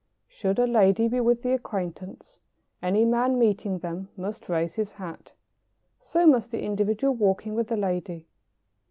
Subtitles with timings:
[0.27, 2.39] Should a lady be with the acquaintance,
[2.81, 5.33] any man meeting them must raise his hat.
[5.99, 8.25] So must the individual walking with the lady.